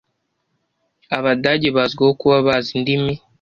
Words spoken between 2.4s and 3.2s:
bazi indimi.